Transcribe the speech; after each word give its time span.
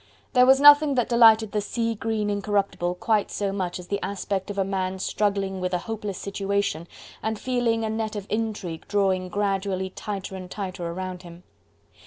There 0.33 0.47
was 0.47 0.59
nothing 0.59 0.95
that 0.95 1.09
delighted 1.09 1.51
the 1.51 1.61
sea 1.61 1.93
green 1.93 2.31
Incorruptible 2.31 2.95
quite 2.95 3.29
so 3.29 3.51
much 3.53 3.77
as 3.77 3.87
the 3.89 4.01
aspect 4.01 4.49
of 4.49 4.57
a 4.57 4.63
man 4.65 4.97
struggling 4.97 5.59
with 5.61 5.75
a 5.75 5.85
hopeless 5.85 6.17
situation 6.17 6.87
and 7.21 7.37
feeling 7.37 7.85
a 7.85 7.89
net 7.91 8.15
of 8.15 8.25
intrigue 8.27 8.87
drawing 8.87 9.29
gradually 9.29 9.91
tighter 9.91 10.35
and 10.35 10.49
tighter 10.49 10.87
around 10.87 11.21
him. 11.21 11.43